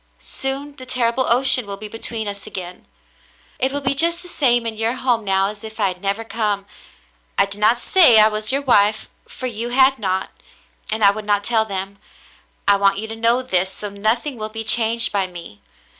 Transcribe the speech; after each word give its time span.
Soon 0.17 0.75
the 0.77 0.85
terrible 0.87 1.27
ocean 1.31 1.67
will 1.67 1.77
be 1.77 1.87
between 1.87 2.27
us 2.27 2.47
again. 2.47 2.87
"It 3.59 3.71
will 3.71 3.81
be 3.81 3.93
just 3.93 4.23
the 4.23 4.27
same 4.27 4.65
in 4.65 4.75
your 4.75 4.95
home 4.95 5.23
now 5.23 5.49
as 5.49 5.63
if 5.63 5.79
I 5.79 5.89
had 5.89 6.01
never 6.01 6.23
come. 6.23 6.65
I 7.37 7.45
did 7.45 7.59
not 7.61 7.77
say 7.77 8.19
I 8.19 8.27
was 8.27 8.51
your 8.51 8.63
wife— 8.63 9.09
for 9.27 9.45
you 9.45 9.69
had 9.69 9.99
not— 9.99 10.31
and 10.91 11.03
I 11.03 11.11
would 11.11 11.25
not 11.25 11.43
tell 11.43 11.65
them. 11.65 11.99
I 12.67 12.77
want 12.77 12.97
you 12.97 13.07
to 13.09 13.15
know 13.15 13.43
this, 13.43 13.71
so 13.71 13.89
nothing 13.91 14.37
will 14.37 14.49
be 14.49 14.63
changed 14.63 15.11
by 15.11 15.27
me. 15.27 15.61